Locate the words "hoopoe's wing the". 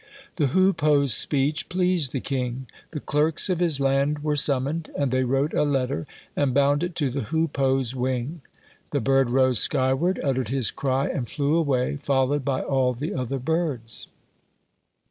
7.25-8.99